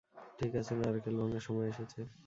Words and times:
ঠিক 0.39 0.51
আছে, 0.55 0.73
নারকেল 0.75 1.15
ভাঙার 1.19 1.43
সময় 1.47 1.67
এসেছে। 1.73 1.99